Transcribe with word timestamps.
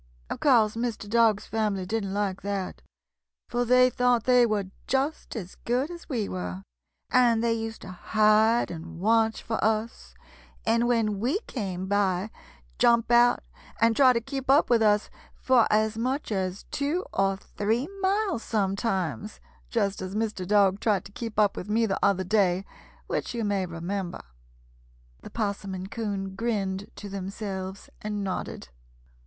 [Illustration: 0.31 0.83
"USED 0.83 1.11
TO 1.11 1.17
HIDE 1.19 1.19
AND 1.21 1.21
WATCH 1.21 1.21
FOR 1.21 1.21
US."] 1.21 1.21
"Of 1.21 1.21
course 1.21 1.21
Mr. 1.21 1.21
Dog's 1.21 1.45
family 1.51 1.85
didn't 1.85 2.13
like 2.15 2.41
that, 2.41 2.81
for 3.47 3.65
they 3.65 3.89
thought 3.91 4.23
they 4.23 4.45
were 4.47 4.65
just 4.87 5.35
as 5.35 5.55
good 5.63 5.91
as 5.91 6.09
we 6.09 6.27
were, 6.27 6.63
and 7.11 7.43
they 7.43 7.53
used 7.53 7.83
to 7.83 7.91
hide 7.91 8.71
and 8.71 8.99
watch 8.99 9.43
for 9.43 9.63
us, 9.63 10.15
and 10.65 10.87
when 10.87 11.19
we 11.19 11.37
came 11.41 11.85
by 11.85 12.31
jump 12.79 13.11
out 13.11 13.43
and 13.79 13.95
try 13.95 14.11
to 14.11 14.19
keep 14.19 14.49
up 14.49 14.71
with 14.71 14.81
us 14.81 15.11
for 15.35 15.67
as 15.69 15.99
much 15.99 16.31
as 16.31 16.65
two 16.71 17.05
or 17.13 17.37
three 17.37 17.87
miles 18.01 18.41
sometimes, 18.41 19.39
just 19.69 20.01
as 20.01 20.15
Mr. 20.15 20.47
Dog 20.47 20.79
tried 20.79 21.05
to 21.05 21.11
keep 21.11 21.37
up 21.37 21.55
with 21.55 21.69
me 21.69 21.85
the 21.85 22.03
other 22.03 22.23
day, 22.23 22.65
which 23.05 23.35
you 23.35 23.43
may 23.43 23.67
remember." 23.67 24.21
The 25.21 25.29
'Possum 25.29 25.75
and 25.75 25.91
'Coon 25.91 26.33
grinned 26.35 26.89
to 26.95 27.07
themselves 27.07 27.87
and 28.01 28.23
nodded. 28.23 28.69